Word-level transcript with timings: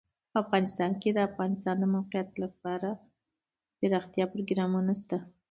افغانستان 0.41 0.91
کې 1.01 1.09
د 1.11 1.15
د 1.15 1.19
افغانستان 1.29 1.75
د 1.79 1.85
موقعیت 1.95 2.29
لپاره 2.43 2.89
دپرمختیا 2.99 4.25
پروګرامونه 4.33 4.93
شته. 5.01 5.17